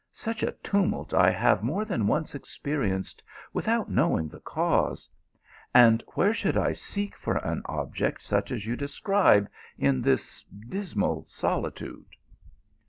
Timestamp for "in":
9.77-10.01